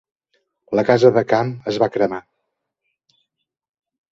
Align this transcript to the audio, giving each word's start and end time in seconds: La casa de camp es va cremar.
La 0.79 0.83
casa 0.87 1.11
de 1.17 1.23
camp 1.33 1.51
es 1.73 1.79
va 1.83 1.91
cremar. 1.99 2.21